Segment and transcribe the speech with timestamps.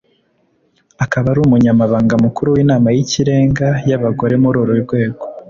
[1.03, 5.23] akaba ari umunyamabanga mukuru w’inama y’ikirenga y’abagore muri uru rwego